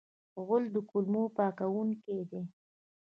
غول 0.45 0.63
د 0.73 0.75
کولمو 0.89 1.23
پاکونکی 1.37 2.17
دی. 2.29 2.41